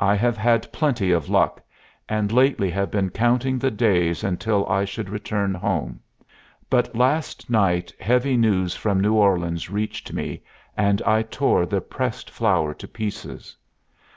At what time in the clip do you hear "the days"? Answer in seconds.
3.56-4.24